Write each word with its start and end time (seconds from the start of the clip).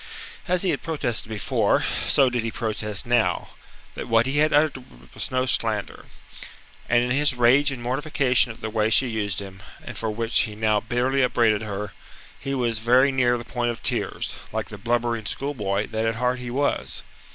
As 0.47 0.63
he 0.63 0.71
had 0.71 0.81
protested 0.81 1.29
before, 1.29 1.85
so 2.07 2.27
did 2.31 2.41
he 2.43 2.49
protest 2.49 3.05
now, 3.05 3.49
that 3.93 4.07
what 4.07 4.25
he 4.25 4.39
had 4.39 4.51
uttered 4.51 4.83
was 5.13 5.29
no 5.29 5.45
slander. 5.45 6.05
And 6.89 7.03
in 7.03 7.11
his 7.11 7.35
rage 7.35 7.71
and 7.71 7.83
mortification 7.83 8.51
at 8.51 8.61
the 8.61 8.71
way 8.71 8.89
she 8.89 9.07
used 9.09 9.41
him, 9.41 9.61
and 9.83 9.95
for 9.95 10.09
which 10.09 10.39
he 10.39 10.55
now 10.55 10.79
bitterly 10.79 11.21
upbraided 11.21 11.61
her, 11.61 11.91
he 12.39 12.55
was 12.55 12.79
very 12.79 13.11
near 13.11 13.37
the 13.37 13.45
point 13.45 13.69
of 13.69 13.83
tears, 13.83 14.37
like 14.51 14.69
the 14.69 14.79
blubbering 14.79 15.27
schoolboy 15.27 15.85
that 15.89 16.07
at 16.07 16.15
heart 16.15 16.39
he 16.39 16.49
was. 16.49 17.03